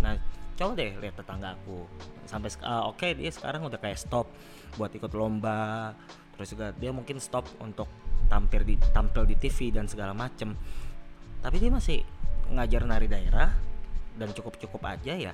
[0.00, 0.16] nah
[0.54, 1.84] coba deh lihat tetanggaku
[2.24, 4.30] sampai sek- ah, oke dia sekarang udah kayak stop
[4.78, 5.92] buat ikut lomba
[6.34, 7.86] terus juga dia mungkin stop untuk
[8.26, 10.56] tampil di tampil di TV dan segala macem.
[11.44, 12.00] Tapi dia masih
[12.50, 13.52] ngajar nari daerah
[14.16, 15.32] dan cukup-cukup aja ya.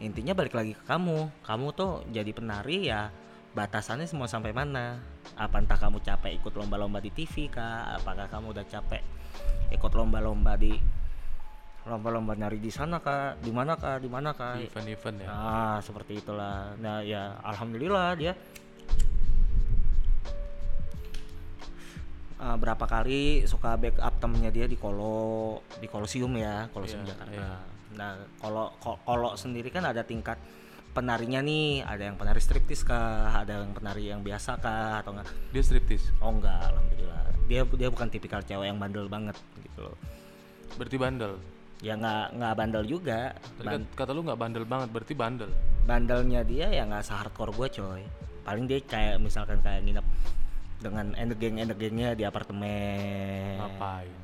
[0.00, 1.30] Intinya balik lagi ke kamu.
[1.44, 3.12] Kamu tuh jadi penari ya
[3.50, 5.02] batasannya semua sampai mana?
[5.34, 7.98] Apa entah kamu capek ikut lomba-lomba di TV kah?
[7.98, 9.02] Apakah kamu udah capek
[9.70, 10.74] ikut lomba-lomba di
[11.88, 13.34] lomba-lomba nari di sana kah?
[13.40, 13.98] Di mana kah?
[13.98, 15.28] Di mana Di Event-event ya.
[15.28, 16.76] Nah, seperti itulah.
[16.78, 18.32] Nah, ya alhamdulillah dia
[22.40, 27.36] uh, berapa kali suka backup temennya dia di Kolo di Kolosium ya, Kolosium Iya, Jakarta.
[27.36, 27.52] iya.
[27.90, 30.40] Nah, kalau Kolo sendiri kan ada tingkat
[30.90, 35.28] penarinya nih, ada yang penari striptis kah, ada yang penari yang biasa kah atau enggak?
[35.52, 36.02] Dia striptis.
[36.18, 37.22] Oh enggak, alhamdulillah.
[37.46, 39.96] Dia dia bukan tipikal cewek yang bandel banget gitu loh.
[40.74, 41.32] Berarti bandel.
[41.80, 43.32] Ya nggak nggak bandel juga.
[43.56, 45.50] Tadi Ban- kan kata lu nggak bandel banget, berarti bandel.
[45.80, 48.02] bandelnya dia ya nggak sehardcore gue coy
[48.40, 50.06] paling dia kayak misalkan kayak nginep
[50.80, 54.16] dengan energeng energingnya di apartemen Ngapain?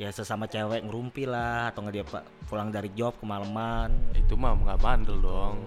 [0.00, 2.04] ya sesama cewek ngerumpi lah atau nggak dia
[2.48, 5.60] pulang dari job kemalaman Itu mah nggak bandel dong.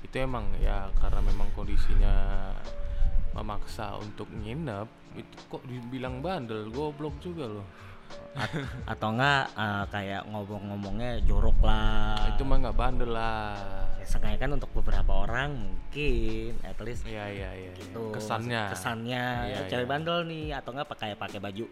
[0.00, 2.14] Itu emang ya karena memang kondisinya
[3.36, 4.88] memaksa untuk nginep.
[5.20, 7.66] Itu kok dibilang bandel, goblok juga loh.
[8.38, 8.54] At-
[8.96, 13.85] atau enggak eh, kayak ngomong-ngomongnya jorok lah Itu mah nggak bandel lah.
[14.06, 17.50] Ya, seenggaknya kan untuk beberapa orang mungkin at least Iya iya iya.
[17.66, 17.72] iya.
[17.74, 18.70] gitu Kesannya.
[18.70, 19.90] kesannya Iya, ya, cewek iya.
[19.90, 21.66] bandel nih atau enggak pakai pakai baju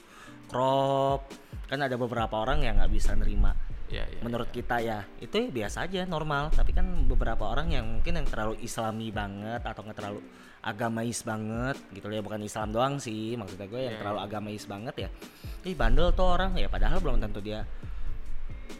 [0.45, 1.21] crop
[1.65, 3.55] kan ada beberapa orang yang nggak bisa nerima
[3.87, 4.21] Iya iya.
[4.21, 8.27] menurut kita ya itu ya biasa aja normal tapi kan beberapa orang yang mungkin yang
[8.27, 10.21] terlalu islami banget atau nggak terlalu
[10.65, 14.65] agamais banget gitu loh ya bukan Islam doang sih maksudnya gue yang Iya, terlalu agamais
[14.65, 15.09] banget ya
[15.63, 17.69] ih bandel tuh orang ya padahal belum tentu dia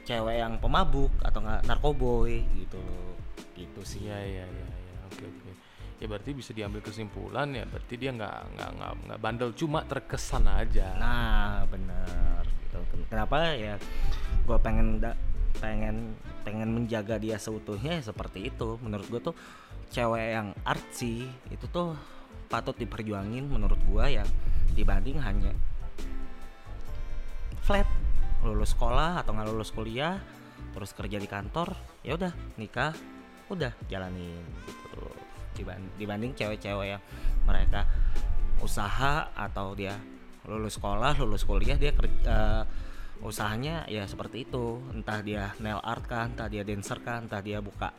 [0.05, 3.14] cewek yang pemabuk atau nggak narkoboy gitu loh
[3.55, 4.97] gitu sih Iya iya iya iya.
[5.11, 5.51] Oke oke.
[6.03, 10.45] Ya berarti bisa diambil kesimpulan ya berarti dia nggak nggak nggak nggak bandel cuma terkesan
[10.51, 10.95] aja.
[10.99, 11.65] nah.
[12.75, 13.79] Ken- kenapa ya
[14.45, 15.19] gue pengen da-
[15.63, 19.37] pengen pengen menjaga dia seutuhnya ya seperti itu menurut gue tuh
[19.95, 21.95] cewek yang artsy itu tuh
[22.51, 24.27] patut diperjuangin menurut gua ya
[24.75, 25.55] dibanding hanya
[27.63, 27.87] flat
[28.45, 30.21] lulus sekolah atau nggak lulus kuliah
[30.75, 32.93] terus kerja di kantor ya udah nikah
[33.51, 35.05] udah jalanin gitu.
[35.55, 37.03] Diban- dibanding cewek-cewek yang
[37.47, 37.87] mereka
[38.59, 39.95] usaha atau dia
[40.45, 42.65] lulus sekolah lulus kuliah dia kerja
[43.23, 44.81] usahanya ya seperti itu.
[44.93, 47.93] Entah dia nail art kah entah dia dancer kah entah dia buka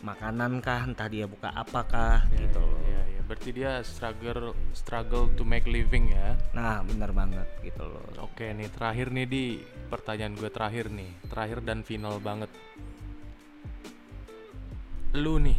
[0.00, 2.62] makanan kah entah dia buka apakah Ya, gitu.
[2.62, 3.20] loh ya, ya.
[3.26, 6.38] berarti dia struggle struggle to make living ya?
[6.54, 8.02] Nah bener banget gitu loh.
[8.22, 9.44] Oke nih terakhir nih di.
[9.88, 11.10] Pertanyaan gue terakhir nih.
[11.26, 12.52] Terakhir dan final banget
[15.16, 15.56] lu nih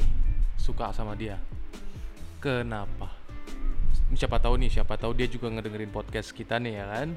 [0.59, 1.39] suka sama dia.
[2.37, 3.09] Kenapa?
[4.09, 7.09] Siapa tahu nih siapa tahu dia juga ngedengerin podcast kita nih ya kan?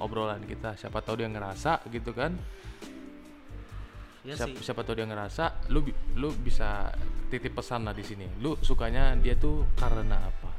[0.00, 0.76] Obrolan kita.
[0.76, 2.36] Siapa tahu dia ngerasa gitu kan?
[4.24, 4.64] Ya siapa, sih.
[4.64, 5.84] siapa tahu dia ngerasa lu
[6.16, 6.92] lu bisa
[7.32, 8.26] titip pesan lah di sini.
[8.40, 10.50] Lu sukanya dia tuh karena apa?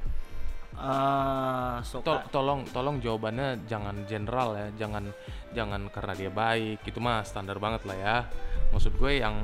[1.84, 2.30] Tol- suka.
[2.30, 4.68] Tolong tolong jawabannya jangan general ya.
[4.86, 5.10] Jangan
[5.54, 6.86] jangan karena dia baik.
[6.86, 8.18] Itu mah standar banget lah ya.
[8.74, 9.38] Maksud gue yang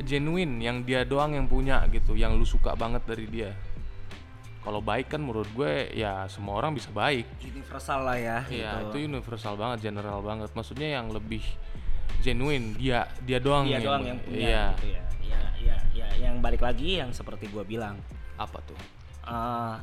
[0.00, 3.52] genuine yang dia doang yang punya gitu yang lu suka banget dari dia.
[4.62, 7.26] Kalau baik kan menurut gue ya semua orang bisa baik.
[7.42, 8.88] Universal lah ya Iya gitu.
[8.94, 10.48] itu universal banget general banget.
[10.54, 11.42] Maksudnya yang lebih
[12.22, 14.64] genuine dia dia doang dia doang yang punya iya.
[14.78, 15.02] gitu ya.
[15.26, 17.98] ya ya ya yang balik lagi yang seperti gua bilang.
[18.38, 18.78] Apa tuh?
[19.26, 19.76] Eh,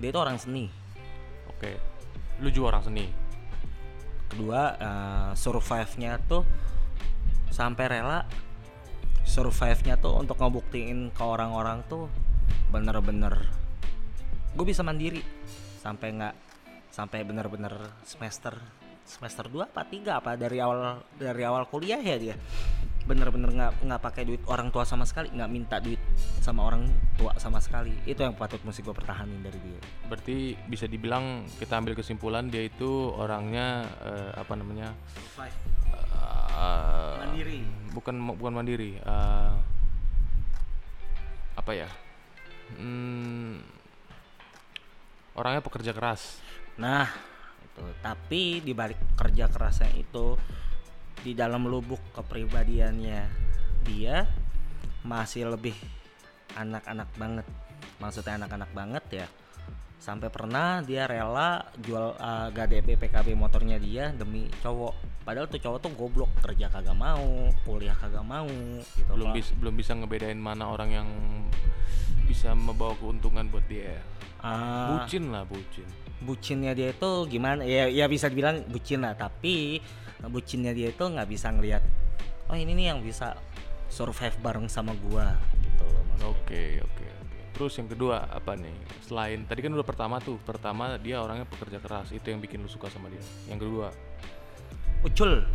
[0.00, 0.72] dia itu orang seni.
[1.52, 1.76] Oke.
[2.40, 3.06] Lu juga orang seni?
[4.32, 6.48] Kedua eh, survive-nya tuh
[7.50, 8.26] sampai rela
[9.26, 12.06] survive-nya tuh untuk ngebuktiin ke orang-orang tuh
[12.70, 13.34] bener-bener
[14.56, 15.20] gue bisa mandiri
[15.82, 16.34] sampai nggak
[16.88, 17.76] sampai bener-bener
[18.08, 18.56] semester
[19.06, 22.36] semester 2 apa 3 apa dari awal dari awal kuliah ya dia.
[23.06, 26.02] Bener-bener nggak nggak pakai duit orang tua sama sekali nggak minta duit
[26.42, 27.94] sama orang tua sama sekali.
[28.02, 29.78] Itu yang patut mesti gue pertahanin dari dia.
[30.10, 34.90] Berarti bisa dibilang kita ambil kesimpulan dia itu orangnya eh, apa namanya
[36.32, 37.60] eh, mandiri
[37.94, 39.52] bukan bukan mandiri eh,
[41.56, 41.90] apa ya
[42.66, 43.62] Hmm,
[45.38, 46.42] orangnya pekerja keras
[46.76, 47.08] Nah,
[47.64, 47.84] itu.
[48.04, 50.36] Tapi di balik kerja kerasnya itu
[51.24, 53.22] di dalam lubuk kepribadiannya
[53.82, 54.28] dia
[55.02, 55.76] masih lebih
[56.56, 57.46] anak-anak banget.
[57.96, 59.26] Maksudnya anak-anak banget ya.
[59.96, 64.94] Sampai pernah dia rela jual uh, GDP PKB motornya dia demi cowok.
[65.26, 69.10] Padahal tuh cowok tuh goblok, kerja kagak mau, kuliah kagak mau gitu.
[69.10, 71.08] belum bisa belum bisa ngebedain mana orang yang
[72.30, 73.98] bisa membawa keuntungan buat dia
[74.42, 75.86] Ah, bucin lah bucin
[76.22, 79.82] bucinnya dia itu gimana ya ya bisa dibilang bucin lah tapi
[80.22, 81.82] bucinnya dia itu nggak bisa ngelihat
[82.46, 83.34] oh ini nih yang bisa
[83.90, 86.30] survive bareng sama gua gitu loh maksudnya.
[86.30, 87.38] Oke oke oke.
[87.56, 88.74] Terus yang kedua apa nih?
[89.02, 92.68] Selain tadi kan udah pertama tuh, pertama dia orangnya pekerja keras, itu yang bikin lu
[92.68, 93.22] suka sama dia.
[93.48, 93.88] Yang kedua,
[95.06, 95.46] ucul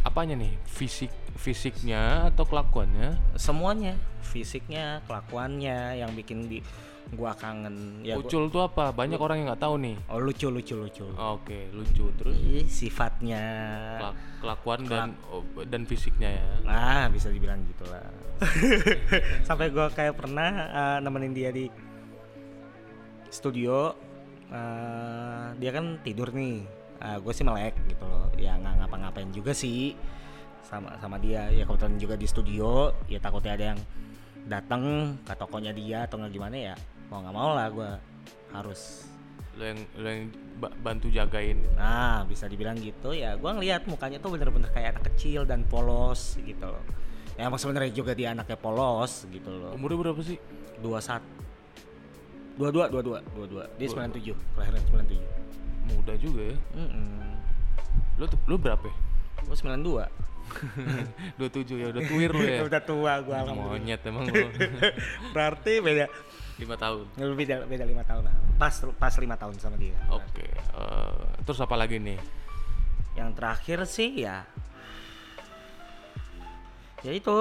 [0.00, 0.52] apanya nih?
[0.64, 3.18] Fisik fisiknya atau kelakuannya?
[3.34, 6.62] semuanya fisiknya kelakuannya yang bikin di
[7.10, 8.88] gua kangen ya gua- Ucul tuh apa?
[8.90, 9.96] Banyak orang yang nggak tahu nih.
[10.08, 12.08] oh lucu lucu lucu Oke, lucu.
[12.16, 13.42] Terus sifatnya
[14.00, 16.46] kelak- kelakuan dan oh, dan fisiknya ya.
[16.64, 18.02] Nah, bisa dibilang gitu lah.
[19.48, 21.66] Sampai gua kayak pernah eh, nemenin dia di
[23.28, 23.92] studio.
[24.46, 26.62] eh, dia kan tidur nih.
[27.00, 28.28] Gue sih melek gitu loh.
[28.38, 29.94] Ya nggak ngapa-ngapain juga sih
[30.64, 31.48] sama sama dia.
[31.50, 32.94] Ya kebetulan juga di studio.
[33.10, 33.80] Ya takutnya ada yang
[34.44, 36.74] datang ke tokonya dia atau nggak gimana ya.
[37.08, 37.90] Mau nggak mau lah gue
[38.54, 39.10] harus
[39.54, 40.22] Lu yang lu yang
[40.58, 41.62] ba- bantu jagain.
[41.78, 43.38] Nah, bisa dibilang gitu ya.
[43.38, 46.82] Gua ngelihat mukanya tuh bener-bener kayak anak kecil dan polos gitu loh.
[47.38, 49.78] Ya emang sebenarnya juga dia anaknya polos gitu loh.
[49.78, 50.42] Umurnya berapa sih?
[50.82, 51.22] Dua saat
[52.54, 55.28] dua dua dua dua dua dua dia sembilan tujuh kelahiran sembilan tujuh
[55.84, 56.56] Muda juga ya.
[58.14, 58.82] Lu tuh- lu berapa?
[58.82, 58.96] ya?
[59.44, 60.04] gue sembilan dua
[61.36, 62.64] 27 ya udah tuir lu ya.
[62.68, 64.48] udah tua gue alhamdulillah Monyet emang lu.
[65.36, 66.08] berarti beda
[66.56, 67.04] 5 tahun.
[67.34, 71.74] beda beda lima tahun lah pas pas lima tahun sama dia Oke, eh, terus apa
[71.74, 72.16] lagi nih?
[73.14, 74.46] yang terakhir sih ya
[77.00, 77.36] ya itu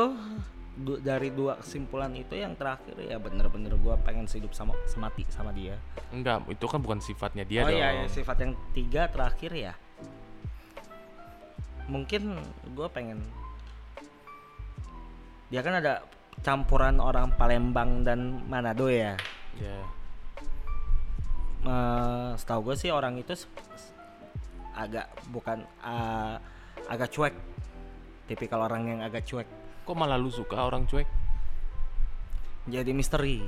[0.73, 5.53] du- dari dua kesimpulan itu yang terakhir ya bener-bener gua pengen hidup sama semati sama
[5.53, 5.77] dia.
[6.09, 7.77] Enggak, itu kan bukan sifatnya dia oh dong.
[7.77, 9.73] iya, ya, sifat yang tiga terakhir ya.
[11.85, 12.41] Mungkin
[12.73, 13.21] gua pengen
[15.53, 16.01] dia kan ada
[16.41, 19.13] campuran orang Palembang dan Manado ya.
[19.61, 19.77] Ya.
[21.63, 23.37] Eh, setahu gue sih orang itu
[24.73, 26.35] agak bukan eh,
[26.89, 27.35] agak cuek.
[28.25, 31.05] Tipikal orang yang agak cuek kok malah lu suka orang cuek?
[32.71, 33.43] Jadi misteri.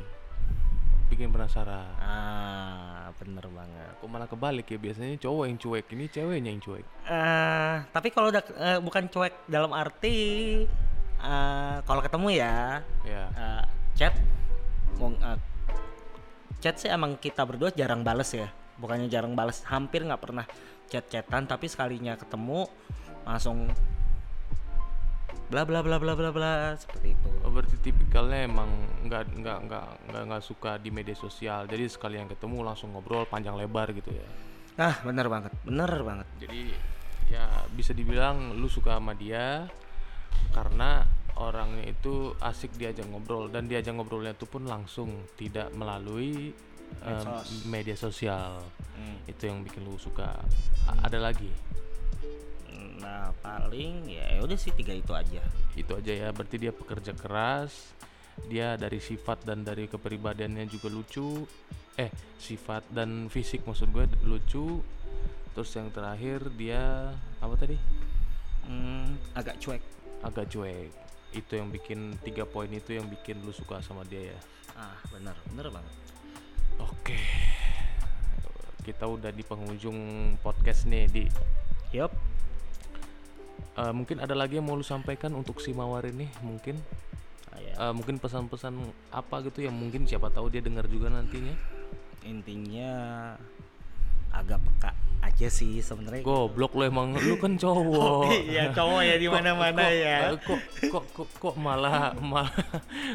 [1.07, 1.95] Bikin penasaran.
[2.01, 3.95] Ah bener banget.
[4.03, 4.77] Kok malah kebalik ya?
[4.77, 6.85] Biasanya cowok yang cuek ini ceweknya yang cuek.
[7.07, 10.17] Eh tapi kalau udah eh, bukan cuek dalam arti
[11.15, 13.23] eh kalau ketemu ya ya.
[13.31, 13.63] eh,
[13.95, 14.13] chat
[14.99, 15.39] mau eh,
[16.59, 18.51] chat sih emang kita berdua jarang bales ya.
[18.75, 20.43] Bukannya jarang bales hampir nggak pernah
[20.91, 22.67] chat-chatan tapi sekalinya ketemu
[23.25, 23.71] langsung
[25.45, 27.29] bla bla bla bla bla bla seperti itu.
[27.45, 28.69] Oh, berarti tipikalnya emang
[29.05, 31.69] nggak nggak nggak nggak nggak suka di media sosial.
[31.69, 34.27] Jadi sekali yang ketemu langsung ngobrol panjang lebar gitu ya?
[34.75, 36.27] Ah bener banget bener banget.
[36.41, 36.73] Jadi
[37.29, 39.69] ya bisa dibilang lu suka sama dia
[40.53, 41.05] karena
[41.35, 46.53] orangnya itu asik diajak ngobrol dan diajak ngobrolnya itu pun langsung tidak melalui
[47.01, 47.65] Medsos.
[47.67, 48.61] media sosial.
[48.95, 49.19] Hmm.
[49.27, 50.39] itu yang bikin lu suka.
[50.87, 51.51] A- ada lagi
[52.99, 55.43] nah paling ya udah sih tiga itu aja.
[55.75, 57.95] Itu aja ya berarti dia pekerja keras
[58.43, 61.47] dia dari sifat dan dari kepribadiannya juga lucu.
[61.95, 64.83] Eh sifat dan fisik maksud gue lucu.
[65.55, 67.79] Terus yang terakhir dia apa tadi?
[68.67, 69.83] Hmm, agak cuek.
[70.19, 70.91] Agak cuek.
[71.31, 74.39] Itu yang bikin tiga poin itu yang bikin lu suka sama dia ya?
[74.75, 75.95] Ah bener bener banget.
[76.83, 77.19] Oke.
[78.83, 79.97] Kita udah di penghujung
[80.43, 81.23] podcast nih di.
[81.95, 82.34] Yup
[83.75, 86.79] Eh, mungkin ada lagi yang mau lu sampaikan untuk si mawar ini mungkin?
[87.51, 87.73] Ah, ya.
[87.75, 88.71] Eh, mungkin pesan-pesan
[89.11, 91.51] apa gitu yang mungkin siapa tahu dia dengar juga nantinya?
[92.23, 92.91] Intinya
[94.31, 94.91] agak peka
[95.25, 98.29] aja sih sebenarnya Goblok lo emang lu kan cowok.
[98.45, 100.61] iya cowok ya di mana-mana ya eh, Kok
[100.93, 102.53] kok kok kok malah malah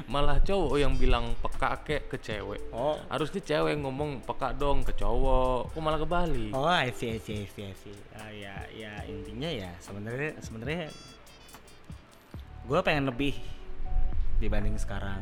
[0.04, 2.60] malah cowok yang bilang peka kek ke cewek.
[2.70, 5.70] oh Harusnya cewek ngomong peka dong ke cowok.
[5.70, 6.50] Kok malah kebalik?
[6.50, 7.94] oh I see I see I see, I see.
[8.12, 10.90] Ah, ya ya intinya ya sebenarnya sebenarnya
[12.66, 13.34] gue pengen lebih
[14.38, 15.20] dibanding sekarang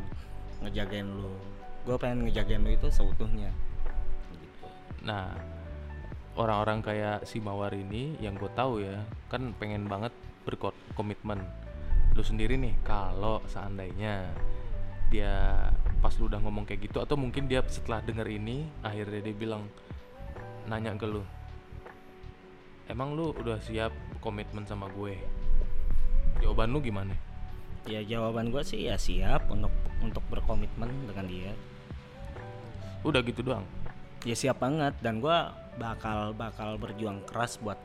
[0.60, 1.32] ngejagain lu
[1.86, 3.48] gue pengen ngejagain lu itu seutuhnya
[4.34, 4.66] gitu.
[5.02, 5.32] Nah,
[6.38, 10.14] orang-orang kayak si Mawar ini yang gue tahu ya, kan pengen banget
[10.46, 11.42] berkomitmen.
[12.14, 14.30] Lu sendiri nih, kalau seandainya
[15.10, 15.66] dia
[15.98, 19.64] pas lu udah ngomong kayak gitu atau mungkin dia setelah denger ini akhirnya dia bilang
[20.68, 21.24] nanya ke lu
[22.92, 25.16] emang lu udah siap komitmen sama gue?
[26.40, 27.12] Jawaban lu gimana?
[27.84, 31.52] Ya jawaban gue sih ya siap untuk untuk berkomitmen dengan dia.
[33.04, 33.64] Udah gitu doang
[34.26, 35.38] ya siap banget dan gue
[35.78, 37.78] bakal bakal berjuang keras buat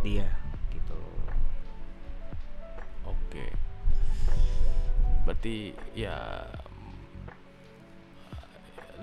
[0.00, 0.28] dia
[0.72, 0.96] gitu
[3.30, 3.46] Oke.
[5.22, 6.18] Berarti ya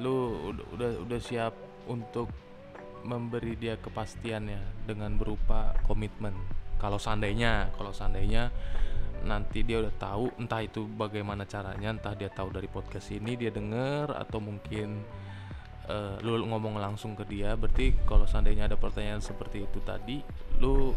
[0.04, 1.56] lu udah udah, udah siap
[1.90, 2.30] untuk
[3.08, 6.36] memberi dia kepastian ya dengan berupa komitmen.
[6.78, 8.52] Kalau seandainya, kalau seandainya
[9.26, 13.50] nanti dia udah tahu entah itu bagaimana caranya, entah dia tahu dari podcast ini dia
[13.50, 15.02] denger atau mungkin
[15.88, 17.56] eh, lu ngomong langsung ke dia.
[17.56, 20.22] Berarti kalau seandainya ada pertanyaan seperti itu tadi,
[20.62, 20.94] lu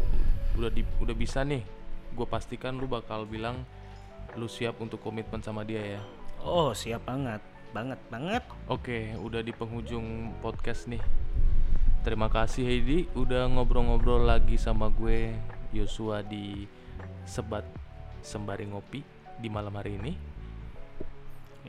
[0.59, 1.63] udah di, udah bisa nih.
[2.11, 3.63] Gue pastikan lu bakal bilang
[4.35, 6.01] lu siap untuk komitmen sama dia ya.
[6.41, 11.03] oh siap banget banget banget Oke, udah di penghujung podcast nih.
[12.01, 15.35] Terima kasih Heidi udah ngobrol-ngobrol lagi sama gue
[15.69, 16.65] Yosua di
[17.29, 17.63] Sebat
[18.25, 19.05] Sembari Ngopi
[19.37, 20.13] di malam hari ini.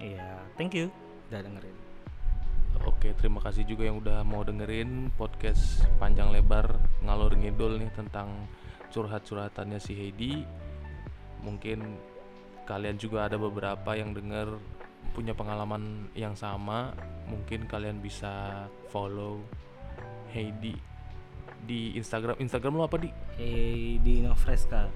[0.00, 0.88] iya thank you
[1.28, 1.81] udah dengerin
[2.82, 8.50] Oke, terima kasih juga yang udah mau dengerin podcast panjang lebar ngalor ngidul nih tentang
[8.90, 10.42] curhat-curhatannya si Heidi.
[11.46, 11.78] Mungkin
[12.66, 14.58] kalian juga ada beberapa yang denger
[15.14, 16.90] punya pengalaman yang sama.
[17.30, 19.38] Mungkin kalian bisa follow
[20.34, 20.74] Heidi
[21.62, 22.34] di Instagram.
[22.42, 23.14] Instagram lo apa di?
[23.38, 24.90] Heidi Novreska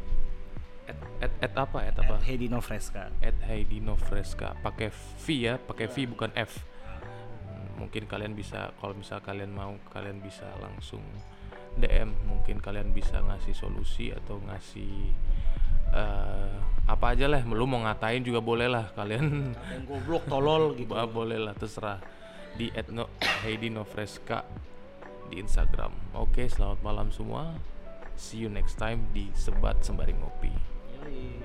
[0.87, 1.79] At, at, at apa?
[1.83, 2.15] At apa?
[2.19, 6.63] At Heidi Novreska at Heidi Novreska pakai V ya pakai V bukan F
[7.77, 11.05] mungkin kalian bisa kalau misal kalian mau kalian bisa langsung
[11.77, 15.13] DM mungkin kalian bisa ngasih solusi atau ngasih
[15.93, 16.57] uh,
[16.89, 17.45] apa aja lah.
[17.45, 18.89] Lu mau ngatain juga boleh lah.
[18.97, 20.91] Kalian yang goblok tolol gitu.
[20.91, 22.01] Bah, boleh lah terserah.
[22.57, 23.13] Di etno
[23.45, 24.41] Heidi Novreska
[25.29, 26.17] di Instagram.
[26.17, 27.53] Oke selamat malam semua.
[28.17, 30.53] See you next time di sebat sembari ngopi.
[31.05, 31.45] Yoi.